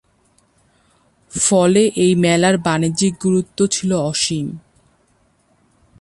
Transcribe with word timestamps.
ফলে 1.31 1.81
এই 1.95 2.13
মেলার 2.15 2.55
বাণিজ্যিক 2.57 3.13
গুরুত্ব 3.23 3.59
ছিল 3.67 3.91
অসীম। 4.11 4.47